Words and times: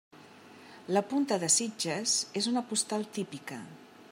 La 0.95 1.03
Punta 1.11 1.37
de 1.43 1.49
Sitges 1.57 2.15
és 2.41 2.51
una 2.53 2.67
postal 2.73 3.05
típica. 3.19 3.61